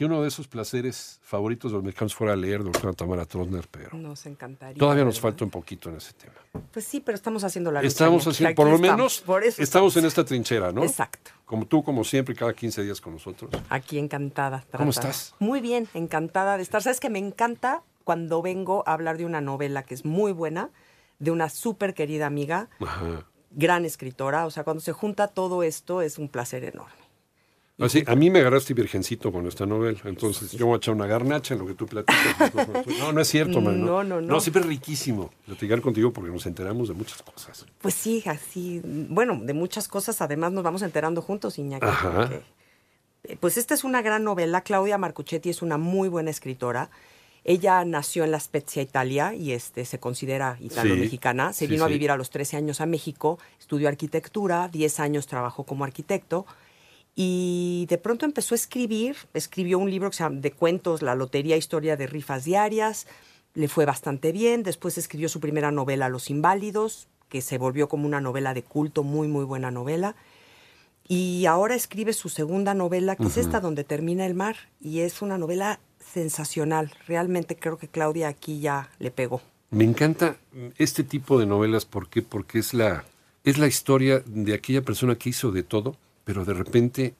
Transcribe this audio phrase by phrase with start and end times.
[0.00, 3.94] que uno de esos placeres favoritos de los mexicanos fuera leer doctora Tamara Trotner, pero
[3.98, 4.78] Nos encantaría.
[4.78, 5.28] todavía nos ¿verdad?
[5.28, 6.32] falta un poquito en ese tema.
[6.72, 7.88] Pues sí, pero estamos haciendo la lucha.
[7.88, 10.84] Estamos haciendo, por lo estamos, menos, por estamos en esta trinchera, ¿no?
[10.84, 11.32] Exacto.
[11.44, 13.50] Como tú, como siempre, cada 15 días con nosotros.
[13.68, 14.64] Aquí encantada.
[14.74, 15.34] ¿Cómo estás?
[15.38, 16.82] Muy bien, encantada de estar.
[16.82, 20.70] ¿Sabes que me encanta cuando vengo a hablar de una novela que es muy buena,
[21.18, 23.26] de una súper querida amiga, Ajá.
[23.50, 24.46] gran escritora?
[24.46, 26.94] O sea, cuando se junta todo esto es un placer enorme.
[27.80, 31.06] Así, a mí me agarraste virgencito con esta novela, entonces yo voy a echar una
[31.06, 32.16] garnacha en lo que tú platicas.
[32.98, 33.80] No, no es cierto, man.
[33.80, 34.26] No, no, no.
[34.34, 37.66] No, siempre es riquísimo platicar contigo porque nos enteramos de muchas cosas.
[37.80, 41.86] Pues sí, así, bueno, de muchas cosas además nos vamos enterando juntos, Iñaki.
[41.86, 42.12] Ajá.
[42.12, 42.42] porque,
[43.24, 44.60] eh, Pues esta es una gran novela.
[44.62, 46.90] Claudia Marcuchetti es una muy buena escritora.
[47.44, 51.52] Ella nació en La Spezia, Italia, y este, se considera italo-mexicana.
[51.52, 51.94] Se sí, vino a sí.
[51.94, 56.44] vivir a los 13 años a México, estudió arquitectura, 10 años trabajó como arquitecto,
[57.14, 59.16] y de pronto empezó a escribir.
[59.34, 63.06] Escribió un libro que se llama de cuentos, La Lotería Historia de Rifas Diarias.
[63.54, 64.62] Le fue bastante bien.
[64.62, 69.02] Después escribió su primera novela, Los Inválidos, que se volvió como una novela de culto,
[69.02, 70.14] muy, muy buena novela.
[71.08, 74.56] Y ahora escribe su segunda novela, que es esta, Donde termina el mar.
[74.80, 76.92] Y es una novela sensacional.
[77.06, 79.42] Realmente creo que Claudia aquí ya le pegó.
[79.70, 80.36] Me encanta
[80.78, 82.22] este tipo de novelas, ¿por qué?
[82.22, 83.04] Porque es la,
[83.44, 85.96] es la historia de aquella persona que hizo de todo,
[86.30, 87.16] pero de repente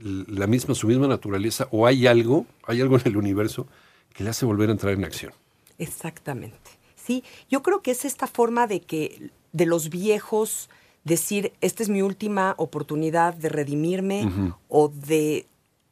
[0.00, 3.68] la misma, su misma naturaleza, o hay algo, hay algo en el universo
[4.12, 5.32] que le hace volver a entrar en acción.
[5.78, 6.72] Exactamente.
[6.96, 10.70] Sí, yo creo que es esta forma de que de los viejos
[11.04, 14.28] decir, esta es mi última oportunidad de redimirme
[14.66, 15.46] o de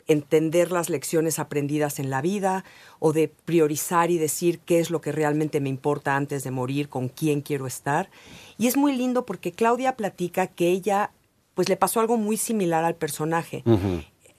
[0.09, 2.65] entender las lecciones aprendidas en la vida
[2.99, 6.89] o de priorizar y decir qué es lo que realmente me importa antes de morir,
[6.89, 8.11] con quién quiero estar.
[8.59, 11.13] Y es muy lindo porque Claudia platica que ella
[11.57, 13.65] pues le pasó algo muy similar al personaje.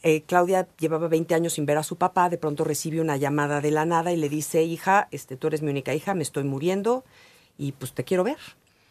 [0.03, 3.59] Eh, Claudia llevaba 20 años sin ver a su papá, de pronto recibe una llamada
[3.59, 6.43] de la nada y le dice, hija, este, tú eres mi única hija, me estoy
[6.45, 7.03] muriendo
[7.57, 8.37] y pues te quiero ver.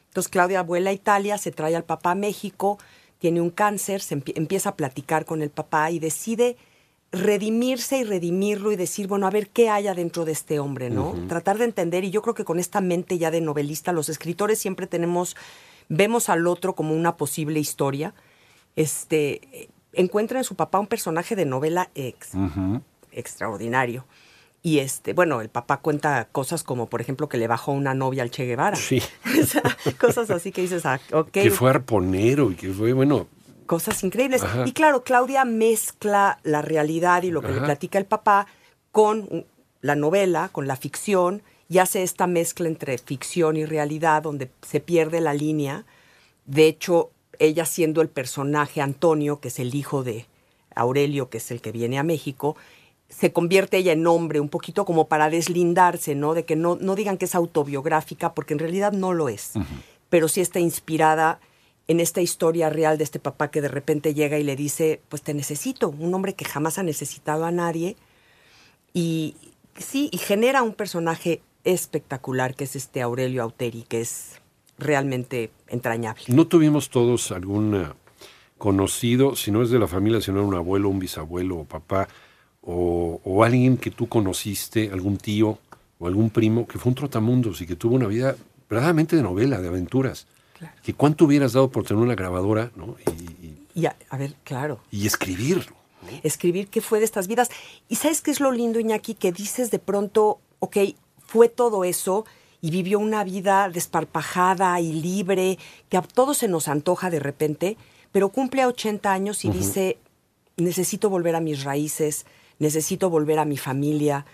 [0.08, 2.78] Entonces Claudia vuela a Italia, se trae al papá a México,
[3.18, 6.56] tiene un cáncer, se empie- empieza a platicar con el papá y decide
[7.12, 11.14] redimirse y redimirlo y decir, bueno, a ver qué hay adentro de este hombre, ¿no?
[11.28, 14.58] Tratar de entender, y yo creo que con esta mente ya de novelista, los escritores
[14.58, 15.36] siempre tenemos,
[15.88, 18.14] vemos al otro como una posible historia.
[18.74, 22.32] Este, encuentra en su papá un personaje de novela ex,
[23.12, 24.04] extraordinario.
[24.62, 28.22] Y este, bueno, el papá cuenta cosas como, por ejemplo, que le bajó una novia
[28.24, 28.76] al Che Guevara.
[28.76, 29.00] Sí.
[29.40, 29.62] O sea,
[30.00, 33.28] cosas así que dices, ah, ok, Que fue arponero y que fue, bueno,
[33.66, 34.42] cosas increíbles.
[34.42, 34.64] Ajá.
[34.66, 38.46] Y claro, Claudia mezcla la realidad y lo que le platica el papá
[38.92, 39.44] con uh,
[39.82, 44.80] la novela, con la ficción, y hace esta mezcla entre ficción y realidad donde se
[44.80, 45.84] pierde la línea.
[46.44, 50.26] De hecho, ella siendo el personaje Antonio, que es el hijo de
[50.74, 52.56] Aurelio, que es el que viene a México,
[53.08, 56.34] se convierte ella en hombre, un poquito como para deslindarse, ¿no?
[56.34, 59.52] De que no, no digan que es autobiográfica, porque en realidad no lo es.
[60.08, 61.40] Pero sí está inspirada
[61.88, 65.22] en esta historia real de este papá que de repente llega y le dice, pues
[65.22, 67.96] te necesito, un hombre que jamás ha necesitado a nadie.
[68.92, 69.36] Y
[69.78, 74.40] sí, y genera un personaje espectacular, que es este Aurelio Auteri, que es
[74.78, 76.24] realmente entrañable.
[76.28, 77.86] no tuvimos todos algún eh,
[78.58, 82.08] conocido, si no es de la familia, sino un abuelo, un bisabuelo o papá,
[82.62, 85.58] o, o alguien que tú conociste, algún tío
[85.98, 88.36] o algún primo, que fue un trotamundos y que tuvo una vida
[88.68, 90.26] verdaderamente de novela, de aventuras.
[90.58, 90.74] Claro.
[90.82, 92.96] Que cuánto hubieras dado por tener una grabadora ¿no?
[93.06, 95.74] y, y- Y a, a ver, claro, y escribirlo.
[96.22, 97.50] escribir qué fue de estas vidas.
[97.88, 100.76] Y sabes qué es lo lindo, Iñaki, que dices de pronto, ok,
[101.26, 102.24] fue todo eso
[102.60, 105.58] y vivió una vida desparpajada y libre,
[105.88, 107.76] que a todos se nos antoja de repente,
[108.12, 109.98] pero cumple a 80 años y dice,
[110.56, 112.26] necesito volver a mis raíces,
[112.58, 114.24] necesito volver a mi familia.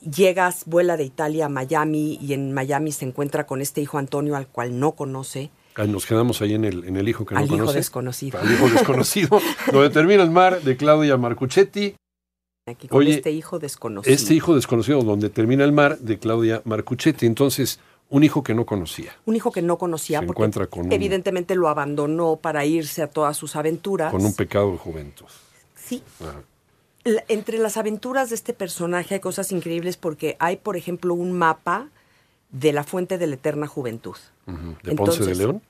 [0.00, 4.36] Llegas, vuela de Italia a Miami y en Miami se encuentra con este hijo Antonio
[4.36, 5.50] al cual no conoce.
[5.74, 7.78] Ah, Nos quedamos ahí en el, en el hijo que no Al hijo conoce.
[7.78, 8.40] desconocido.
[8.40, 9.40] Al hijo desconocido.
[9.72, 11.94] donde termina el mar de Claudia Marcuchetti.
[12.68, 14.14] Aquí con Oye, este hijo desconocido.
[14.14, 17.26] Este hijo desconocido, donde termina el mar de Claudia Marcuchetti.
[17.26, 17.80] Entonces,
[18.10, 19.16] un hijo que no conocía.
[19.26, 23.02] Un hijo que no conocía Se porque encuentra con un- evidentemente lo abandonó para irse
[23.02, 24.10] a todas sus aventuras.
[24.12, 25.26] Con un pecado de juventud.
[25.74, 26.02] Sí.
[26.20, 26.40] Ajá.
[27.28, 31.88] Entre las aventuras de este personaje hay cosas increíbles porque hay, por ejemplo, un mapa
[32.50, 34.16] de la fuente de la eterna juventud.
[34.46, 35.62] ¿De Ponce de Entonces, León?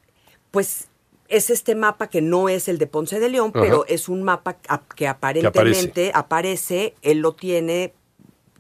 [0.50, 0.87] Pues
[1.28, 3.60] es este mapa que no es el de Ponce de León, Ajá.
[3.62, 4.56] pero es un mapa
[4.96, 6.94] que aparentemente aparece.
[7.02, 7.92] él lo tiene,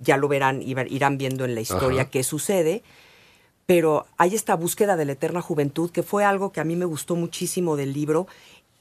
[0.00, 2.10] ya lo verán, irán viendo en la historia Ajá.
[2.10, 2.82] qué sucede,
[3.66, 6.84] pero hay esta búsqueda de la eterna juventud que fue algo que a mí me
[6.84, 8.26] gustó muchísimo del libro.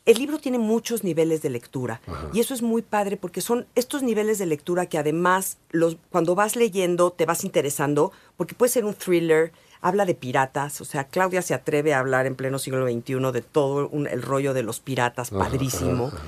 [0.06, 2.00] El libro tiene muchos niveles de lectura
[2.32, 6.34] y eso es muy padre porque son estos niveles de lectura que además los, cuando
[6.34, 9.52] vas leyendo te vas interesando porque puede ser un thriller,
[9.88, 13.42] habla de piratas, o sea, Claudia se atreve a hablar en pleno siglo XXI de
[13.42, 16.08] todo un- el rollo de los piratas, padrísimo.
[16.08, 16.26] ajá, ajá.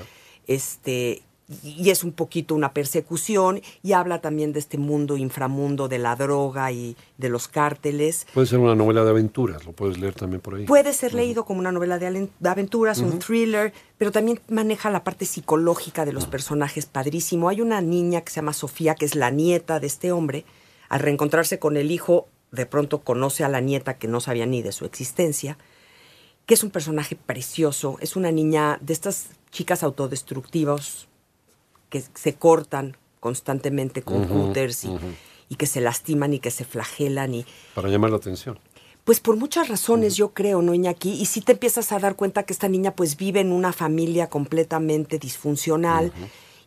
[0.48, 1.22] Este,
[1.64, 6.16] y es un poquito una persecución y habla también de este mundo inframundo de la
[6.16, 8.28] droga y de los cárteles.
[8.34, 10.66] Puede ser una novela de aventuras, lo puedes leer también por ahí.
[10.66, 15.26] Puede ser leído como una novela de, aventuras, un thriller, pero también maneja la parte
[15.26, 17.50] psicológica de los personajes padrísimo.
[17.50, 20.46] Hay una niña que se llama Sofía, que es la nieta de este hombre.
[20.88, 24.62] Al reencontrarse con el hijo, de pronto conoce a la nieta que no sabía ni
[24.62, 25.58] de su existencia,
[26.46, 27.98] que es un personaje precioso.
[28.02, 31.08] Es una niña de estas chicas autodestructivas
[31.90, 35.00] que se cortan constantemente con y, ujú.
[35.50, 38.60] y que se lastiman y que se flagelan y Para llamar la atención.
[39.04, 41.12] pues por muchas razones, yo creo, ¿no, Iñaki?
[41.12, 44.30] Y si te empiezas a dar cuenta que esta niña pues vive en una familia
[44.30, 46.12] completamente disfuncional.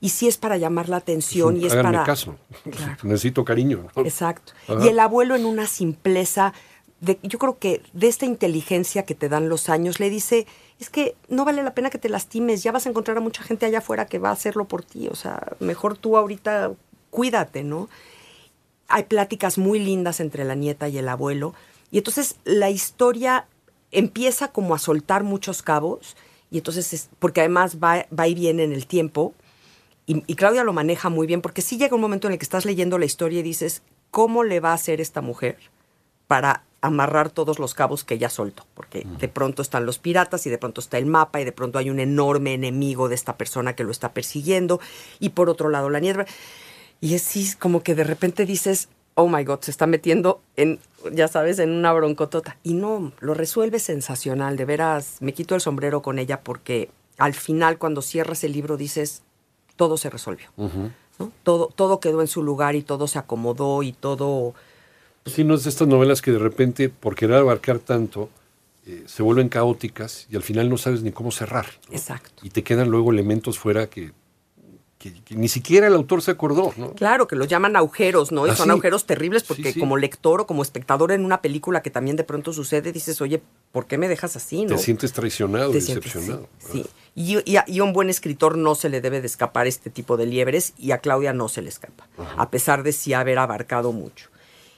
[0.03, 2.05] Y sí es para llamar la atención y es Háganme para...
[2.05, 2.35] caso.
[2.69, 2.97] Claro.
[3.05, 3.87] Necesito cariño.
[3.95, 4.03] ¿no?
[4.03, 4.53] Exacto.
[4.67, 4.85] Ajá.
[4.85, 6.53] Y el abuelo en una simpleza,
[7.01, 10.49] de, yo creo que de esta inteligencia que te dan los años, le dice,
[10.81, 13.45] es que no vale la pena que te lastimes, ya vas a encontrar a mucha
[13.45, 16.73] gente allá afuera que va a hacerlo por ti, o sea, mejor tú ahorita
[17.11, 17.89] cuídate, ¿no?
[18.89, 21.55] Hay pláticas muy lindas entre la nieta y el abuelo,
[21.93, 23.47] y entonces la historia
[23.93, 26.17] empieza como a soltar muchos cabos,
[26.51, 29.33] y entonces, es, porque además va, va y viene en el tiempo,
[30.13, 32.45] y, y Claudia lo maneja muy bien, porque sí llega un momento en el que
[32.45, 35.57] estás leyendo la historia y dices, ¿cómo le va a hacer esta mujer
[36.27, 38.67] para amarrar todos los cabos que ella soltó?
[38.75, 41.79] Porque de pronto están los piratas y de pronto está el mapa y de pronto
[41.79, 44.81] hay un enorme enemigo de esta persona que lo está persiguiendo
[45.19, 46.27] y por otro lado la niebla.
[47.01, 50.79] Y es sí, como que de repente dices, oh my God, se está metiendo en,
[51.11, 52.59] ya sabes, en una broncotota.
[52.63, 57.33] Y no, lo resuelve sensacional, de veras, me quito el sombrero con ella porque al
[57.33, 59.23] final cuando cierras el libro dices,
[59.83, 60.47] todo se resolvió.
[61.19, 61.33] ¿no?
[61.43, 64.55] Todo, todo quedó en su lugar y todo se acomodó y todo...
[65.27, 68.29] Sí, no es de estas novelas que de repente, por querer abarcar tanto,
[68.87, 71.67] eh, se vuelven caóticas y al final no sabes ni cómo cerrar.
[71.89, 71.97] ¿no?
[71.97, 72.31] Exacto.
[72.45, 74.13] Y te quedan luego elementos fuera que,
[75.03, 76.73] que- que ni siquiera el autor se acordó.
[76.77, 76.93] ¿no?
[76.95, 78.47] Claro, que los llaman agujeros, ¿no?
[78.47, 79.81] Y Ah, son agujeros terribles porque Sí, sí.
[79.81, 83.43] como lector o como espectador en una película que también de pronto sucede, dices, oye,
[83.73, 84.77] ¿por qué me dejas así, no?
[84.77, 86.49] Te sientes traicionado, Te sientes- decepcionado.
[86.59, 86.91] Sí, sí.
[87.15, 89.91] Y, y a, y a un buen escritor no se le debe de escapar este
[89.91, 92.07] tipo de liebres y a Claudia no se le escapa,
[92.39, 94.29] a pesar de sí haber abarcado mucho.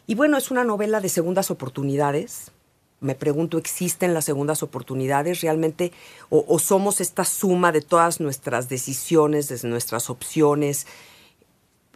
[0.06, 2.50] Y bueno, es una novela de segundas oportunidades.
[3.04, 5.92] Me pregunto, ¿existen las segundas oportunidades realmente?
[6.30, 10.86] ¿O, o somos esta suma de todas nuestras decisiones, de nuestras opciones?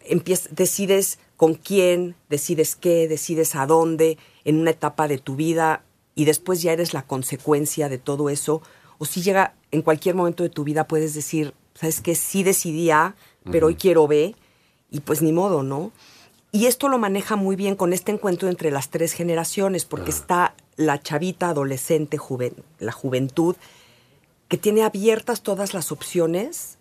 [0.06, 5.82] Empiez- decides con quién, decides qué, decides a dónde en una etapa de tu vida
[6.14, 8.60] y después ya eres la consecuencia de todo eso.
[8.98, 12.14] O si llega en cualquier momento de tu vida puedes decir, ¿sabes qué?
[12.16, 13.14] Sí decidí A,
[13.50, 14.34] pero hoy quiero B
[14.90, 15.90] y pues ni modo, ¿no?
[16.50, 20.54] Y esto lo maneja muy bien con este encuentro entre las tres generaciones, porque está
[20.76, 23.56] la chavita adolescente, juven- la juventud,
[24.48, 26.78] que tiene abiertas todas las opciones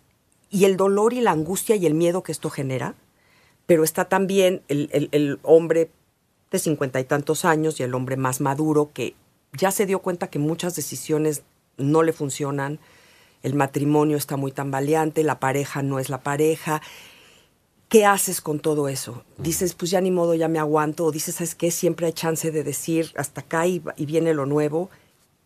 [0.50, 2.94] y el dolor y la angustia y el miedo que esto genera,
[3.66, 5.90] pero está también el, el- el hombre
[6.50, 9.14] de cincuenta y tantos años y el hombre más maduro que
[9.52, 11.42] ya se dio cuenta que muchas decisiones
[11.76, 12.78] no le funcionan,
[13.42, 16.80] el matrimonio está muy tambaleante, la pareja no es la pareja.
[17.88, 19.24] ¿Qué haces con todo eso?
[19.38, 21.70] Dices, pues ya ni modo, ya me aguanto, o dices, ¿sabes qué?
[21.70, 24.90] Siempre hay chance de decir, hasta acá y, y viene lo nuevo,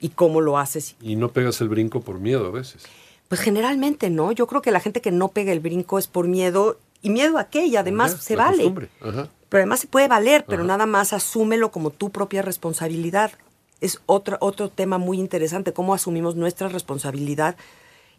[0.01, 0.97] y cómo lo haces.
[1.01, 2.83] Y no pegas el brinco por miedo a veces.
[3.29, 6.27] Pues generalmente no, yo creo que la gente que no pega el brinco es por
[6.27, 8.73] miedo, y miedo a qué, y además se vale.
[9.01, 9.29] Ajá.
[9.49, 10.69] Pero además se puede valer, pero Ajá.
[10.69, 13.33] nada más asúmelo como tu propia responsabilidad.
[13.81, 17.57] Es otro, otro tema muy interesante, cómo asumimos nuestra responsabilidad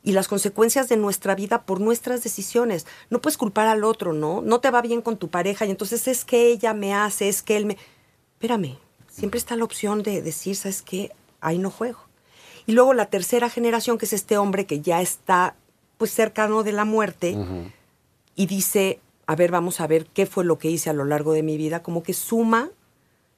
[0.03, 2.85] y las consecuencias de nuestra vida por nuestras decisiones.
[3.09, 4.41] No puedes culpar al otro, ¿no?
[4.41, 7.41] No te va bien con tu pareja y entonces es que ella me hace, es
[7.41, 7.77] que él me...
[8.33, 8.77] Espérame,
[9.09, 11.11] siempre está la opción de decir, ¿sabes qué?
[11.39, 11.99] Ahí no juego.
[12.65, 15.55] Y luego la tercera generación, que es este hombre que ya está
[15.97, 17.37] pues cercano de la muerte
[18.35, 21.31] y dice, a ver, vamos a ver qué fue lo que hice a lo largo
[21.31, 22.71] de mi vida, como que suma,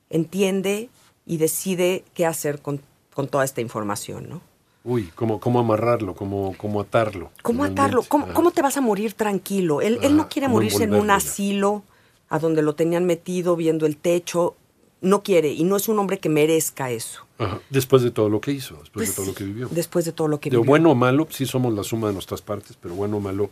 [0.09, 0.89] entiende
[1.27, 2.81] y decide qué hacer con,
[3.13, 4.54] con toda esta información, ¿no?
[4.85, 6.13] Uy, ¿cómo, cómo amarrarlo?
[6.13, 7.31] ¿Cómo, cómo atarlo?
[7.41, 8.03] ¿Cómo atarlo?
[8.07, 8.33] ¿Cómo, Ajá.
[8.35, 9.81] cómo te vas a morir tranquilo?
[9.81, 11.83] Él, él no Ajá, quiere ¿cómo morirse en un asilo
[12.29, 14.55] a donde lo tenían metido viendo el techo.
[15.01, 17.25] No quiere y no es un hombre que merezca eso.
[17.39, 17.59] Ajá.
[17.71, 19.67] Después de todo lo que hizo, después Pues de todo lo que vivió.
[19.71, 20.69] Después de todo lo que De vivió.
[20.69, 23.49] bueno o malo, sí somos la suma de nuestras partes, pero bueno o malo,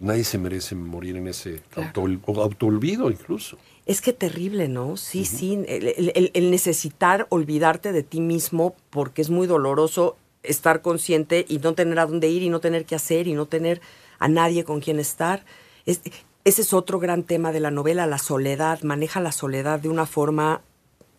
[0.00, 1.92] nadie se merece morir en ese Claro.
[2.02, 3.58] auto- autoolvido incluso.
[3.84, 4.96] Es que terrible, ¿no?
[4.96, 5.52] Sí, sí.
[5.68, 11.44] El, el- el- el necesitar olvidarte de ti mismo porque es muy doloroso estar consciente
[11.48, 13.80] y no tener a dónde ir y no tener qué hacer y no tener
[14.18, 15.44] a nadie con quien estar.
[15.86, 16.00] Es-
[16.44, 18.80] ese es otro gran tema de la novela, la soledad.
[18.82, 20.60] Maneja la soledad de una forma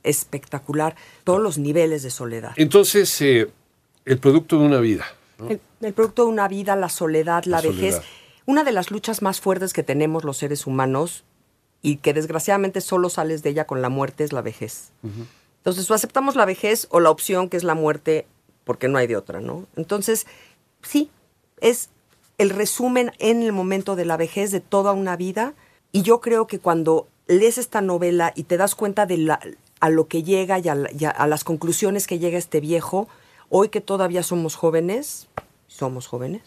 [0.04, 0.96] espectacular.
[1.24, 2.54] Todos los niveles de soledad.
[2.56, 3.50] Entonces, eh,
[4.06, 5.06] el producto de una vida.
[5.38, 5.50] ¿no?
[5.50, 7.96] El, el producto de una vida, la soledad, la, La vejez.
[7.96, 8.04] soledad.
[8.46, 11.26] Una de las luchas más fuertes que tenemos los seres humanos
[11.82, 14.92] y que desgraciadamente solo sales de ella con la muerte es la vejez.
[15.58, 18.26] Entonces, o aceptamos la vejez o la opción que es la muerte
[18.68, 19.66] porque no hay de otra, ¿no?
[19.76, 20.28] Entonces,
[20.84, 21.10] sí,
[21.62, 21.90] es
[22.38, 25.56] el resumen en el momento de la vejez de toda una vida
[25.92, 29.40] y yo creo que cuando lees esta novela y te das cuenta de la,
[29.80, 33.08] a lo que llega y a, las conclusiones que llega este viejo,
[33.50, 35.28] hoy que todavía somos jóvenes,
[35.68, 36.44] somos jóvenes,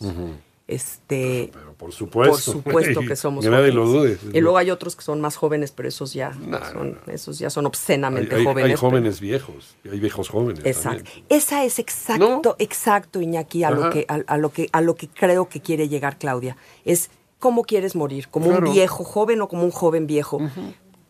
[0.75, 2.33] este, Pero por supuesto.
[2.33, 3.75] por supuesto que somos Que nadie jóvenes.
[3.75, 4.19] lo dude.
[4.33, 6.33] Y luego hay otros que son más jóvenes, pero esos ya,
[6.73, 8.81] son, esos ya son obscenamente hay- hay jóvenes.
[8.81, 10.65] jóvenes viejos, hay viejos jóvenes.
[10.65, 11.05] Exacto.
[11.05, 11.25] también.
[11.29, 12.57] Esa es exacto, ¿No?
[12.59, 15.89] exacto, Iñaki, a lo, que, a, a lo que a lo que creo que quiere
[15.89, 16.57] llegar Claudia.
[16.85, 18.67] Es cómo quieres morir, como Claro.
[18.69, 20.41] un viejo joven o como un joven viejo.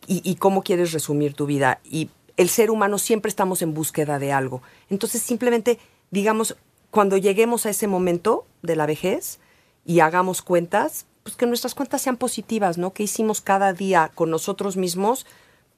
[0.07, 1.79] y, y cómo quieres resumir tu vida.
[1.83, 4.61] Y el ser humano siempre estamos en búsqueda de algo.
[4.89, 5.77] Entonces, simplemente,
[6.09, 6.55] digamos,
[6.89, 9.39] cuando lleguemos a ese momento de la vejez
[9.85, 12.93] y hagamos cuentas, pues que nuestras cuentas sean positivas, ¿no?
[12.93, 15.25] Que hicimos cada día con nosotros mismos,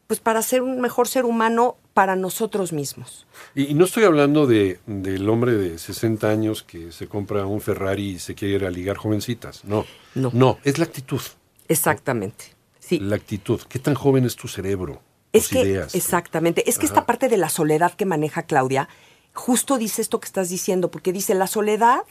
[0.08, 3.26] pues para ser un mejor ser humano para nosotros mismos.
[3.56, 7.62] Y, y no estoy hablando de, del hombre de 60 años que se compra un
[7.62, 9.64] Ferrari y se quiere ir a ligar jovencitas.
[9.64, 9.86] No.
[10.16, 10.32] No.
[10.34, 11.22] No, es la actitud.
[11.68, 12.46] Exactamente.
[12.80, 13.00] Sí.
[13.00, 13.62] La actitud.
[13.70, 15.02] ¿Qué tan joven es tu cerebro?
[15.32, 15.96] Es tus que, ideas.
[15.96, 18.88] exactamente, es que esta parte de la soledad que maneja Claudia,
[19.34, 22.04] justo dice esto que estás diciendo, porque dice, la soledad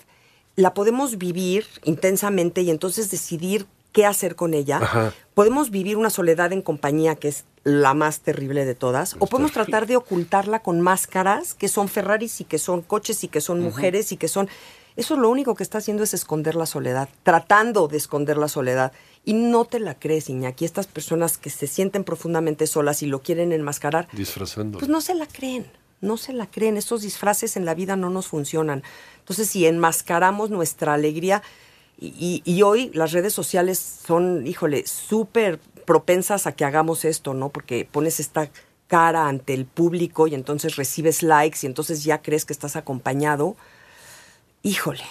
[0.57, 4.79] la podemos vivir intensamente y entonces decidir qué hacer con ella.
[4.83, 5.15] Ajá.
[5.35, 9.53] Podemos vivir una soledad en compañía, que es la más terrible de todas, o podemos
[9.53, 13.61] tratar de ocultarla con máscaras, que son Ferraris y que son coches y que son
[13.61, 14.49] mujeres y que son...
[14.95, 18.93] Eso lo único que está haciendo es esconder la soledad, tratando de esconder la soledad.
[19.25, 20.67] Y no te la crees, Iñaki.
[20.67, 24.79] Estas personas que se sienten profundamente solas y lo quieren enmascarar, Disfrazando.
[24.79, 25.67] pues no se la creen,
[26.03, 26.77] no se la creen.
[26.77, 28.83] Estos disfraces en la vida no nos funcionan.
[29.21, 31.43] Entonces, si enmascaramos nuestra alegría,
[32.05, 37.51] y, hoy las redes sociales son, híjole, súper propensas a que hagamos esto, ¿no?
[37.51, 38.51] Porque pones esta
[38.89, 43.55] cara ante el público y entonces recibes likes y entonces ya crees que estás acompañado.
[44.65, 45.05] Híjole,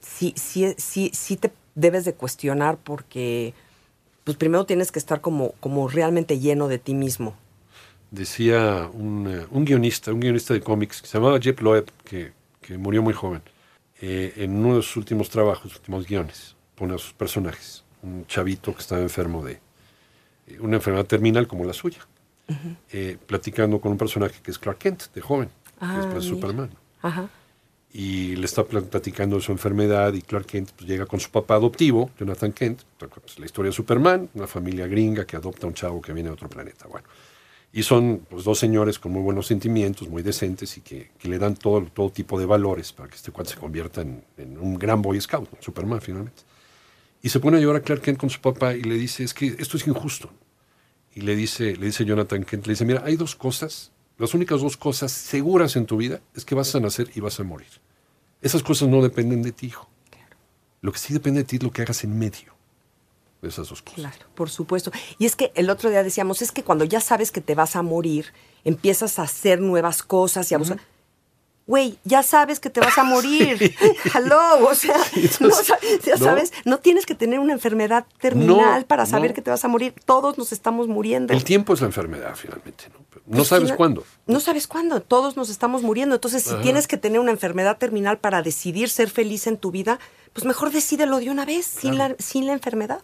[0.00, 3.54] sí, sí, sí, sí te debes de cuestionar porque,
[4.24, 7.34] pues primero tienes que estar como, como realmente lleno de ti mismo.
[8.10, 12.32] Decía un, eh, un guionista, un guionista de cómics que se llamaba Jeff Loeb, que,
[12.60, 13.42] que murió muy joven,
[14.00, 18.72] eh, en uno de sus últimos trabajos, últimos guiones, pone a sus personajes, un chavito
[18.74, 19.60] que estaba enfermo de
[20.46, 21.98] eh, una enfermedad terminal como la suya,
[22.90, 26.30] eh, platicando con un personaje que es Clark Kent, de joven, que Ah, después es
[26.30, 26.36] mira.
[26.40, 26.70] Superman.
[27.02, 27.28] Ajá.
[27.92, 31.30] y le está pla- platicando de su enfermedad y Clark Kent pues, llega con su
[31.30, 35.68] papá adoptivo, Jonathan Kent, pues, la historia de Superman, una familia gringa que adopta a
[35.68, 36.86] un chavo que viene de otro planeta.
[36.88, 37.06] Bueno,
[37.72, 41.38] y son pues, dos señores con muy buenos sentimientos, muy decentes y que, que le
[41.38, 44.78] dan todo, todo tipo de valores para que este cuate se convierta en, en un
[44.78, 45.58] gran Boy Scout, ¿no?
[45.60, 46.42] Superman finalmente.
[47.22, 49.56] Y se pone a llorar Clark Kent con su papá y le dice, es que
[49.58, 50.30] esto es injusto.
[51.14, 54.60] Y le dice, le dice Jonathan Kent, le dice, mira, hay dos cosas, las únicas
[54.60, 57.68] dos cosas seguras en tu vida es que vas a nacer y vas a morir.
[58.40, 59.88] Esas cosas no dependen de ti, hijo.
[60.80, 62.57] Lo que sí depende de ti es lo que hagas en medio
[63.42, 64.00] esas dos cosas.
[64.00, 64.90] Claro, por supuesto.
[65.18, 67.76] Y es que el otro día decíamos, es que cuando ya sabes que te vas
[67.76, 68.32] a morir,
[68.64, 70.78] empiezas a hacer nuevas cosas y a buscar...
[71.66, 73.74] Güey, ya sabes que te vas a morir.
[74.14, 78.86] Hello, o sea, entonces, no, ya sabes, no tienes que tener una enfermedad terminal No,
[78.86, 79.94] para saber que te vas a morir.
[80.06, 81.34] Todos nos estamos muriendo.
[81.34, 82.84] El tiempo es la enfermedad, finalmente.
[83.26, 84.02] No, no sabes cuándo.
[84.26, 85.02] No sabes cuándo.
[85.02, 86.14] Todos nos estamos muriendo.
[86.14, 86.62] Entonces, si Ajá.
[86.62, 89.98] tienes que tener una enfermedad terminal para decidir ser feliz en tu vida,
[90.32, 93.02] pues mejor decídelo de una vez, sin, la, sin la enfermedad.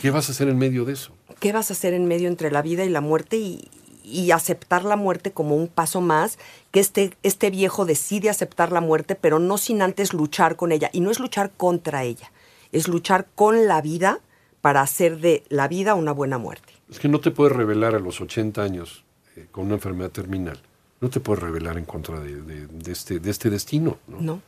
[0.00, 1.12] ¿Qué vas a hacer en medio de eso?
[1.40, 3.36] ¿Qué vas a hacer en medio entre la vida y la muerte?
[3.36, 3.68] Y,
[4.04, 6.38] y aceptar la muerte como un paso más,
[6.70, 10.90] que este, este viejo decide aceptar la muerte, pero no sin antes luchar con ella.
[10.92, 12.32] Y no es luchar contra ella,
[12.72, 14.20] es luchar con la vida
[14.60, 16.72] para hacer de la vida una buena muerte.
[16.90, 19.04] Es que no te puedes revelar a los 80 años
[19.36, 20.60] eh, con una enfermedad terminal.
[21.00, 23.98] No te puedes revelar en contra de, de- de este, de este destino.
[24.06, 24.20] ¿no?
[24.20, 24.42] No.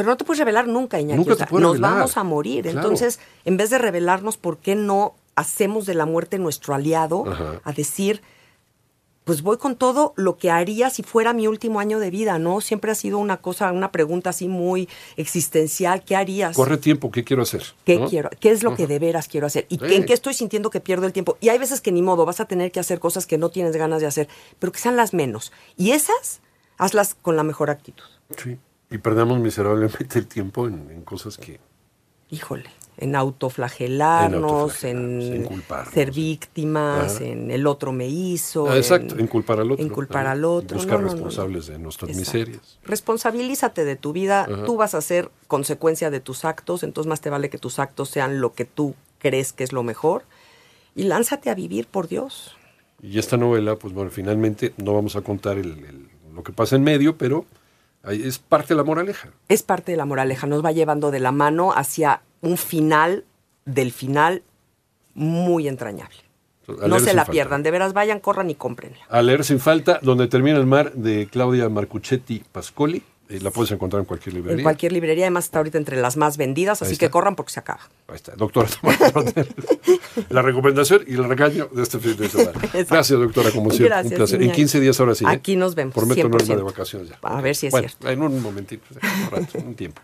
[0.00, 1.18] Pero no te puedes revelar nunca, Iñaki.
[1.18, 1.94] Nunca o sea, nos revelar.
[1.94, 2.62] vamos a morir.
[2.62, 2.78] Claro.
[2.78, 7.24] Entonces, en vez de revelarnos, ¿por qué no hacemos de la muerte nuestro aliado?
[7.30, 7.60] Ajá.
[7.64, 8.22] A decir,
[9.24, 12.62] pues voy con todo lo que haría si fuera mi último año de vida, ¿no?
[12.62, 16.02] Siempre ha sido una cosa, una pregunta así muy existencial.
[16.02, 16.56] ¿Qué harías?
[16.56, 17.62] Corre tiempo, ¿qué quiero hacer?
[17.84, 18.08] ¿Qué ¿no?
[18.08, 18.30] quiero?
[18.40, 19.66] ¿Qué es lo que de veras quiero hacer?
[19.68, 19.94] ¿Y Sí.
[19.94, 21.36] en qué estoy sintiendo que pierdo el tiempo?
[21.40, 23.76] Y hay veces que ni modo, vas a tener que hacer cosas que no tienes
[23.76, 24.28] ganas de hacer,
[24.58, 25.52] pero que sean las menos.
[25.76, 26.40] Y esas,
[26.78, 28.04] hazlas con la mejor actitud.
[28.42, 28.56] Sí.
[28.90, 31.60] Y perdamos miserablemente el tiempo en, en cosas que...
[32.30, 32.64] híjole,
[32.96, 35.94] en autoflagelarnos, En en, autoflagelarnos, en culparnos.
[35.94, 38.68] ser víctimas, en el otro me hizo.
[38.68, 39.84] Ah, exacto, en culpar al otro.
[39.84, 40.32] En culpar Ajá.
[40.32, 40.76] al otro.
[40.76, 41.14] Buscar No, no, no, no.
[41.14, 42.38] responsables de nuestras Exacto.
[42.38, 42.78] miserias.
[42.84, 44.64] Responsabilízate de tu vida, Ajá.
[44.64, 48.08] tú vas a ser consecuencia de tus actos, entonces más te vale que tus actos
[48.10, 50.24] sean lo que tú crees que es lo mejor.
[50.96, 52.56] Y lánzate a vivir por Dios.
[53.02, 56.76] Y esta novela, pues bueno, finalmente no vamos a contar el- el- lo que pasa
[56.76, 57.46] en medio, pero
[58.04, 59.30] es parte de la moraleja.
[59.48, 63.24] es parte de la moraleja, nos va llevando de la mano hacia un final
[63.64, 64.42] del final
[65.14, 66.16] muy entrañable.
[66.86, 67.32] No se la falta.
[67.32, 68.98] pierdan, de veras vayan, corran y cómprenla.
[69.08, 73.02] A leer sin falta, donde termina el mar de Claudia Marcuchetti Pascoli.
[73.30, 74.58] Eh, la puedes encontrar en cualquier librería.
[74.58, 77.06] En cualquier librería, además está ahorita entre las más vendidas, Ahí así está.
[77.06, 77.80] que corran porque se acaba.
[78.08, 78.68] Ahí está, doctora.
[80.28, 82.58] La recomendación y el regaño de este fin de semana.
[82.72, 83.88] Gracias, doctora, como siempre.
[83.88, 84.36] Gracias, un placer.
[84.36, 84.56] En Iñaki.
[84.62, 85.24] 15 días ahora sí.
[85.24, 85.28] ¿eh?
[85.28, 86.56] Aquí nos vemos, Prometo no irme 100%.
[86.56, 87.18] de vacaciones ya.
[87.22, 88.08] A ver si es Bueno, cierto.
[88.10, 90.02] En un momentito, un rato, un tiempo.